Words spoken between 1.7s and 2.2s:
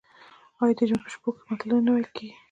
نه ویل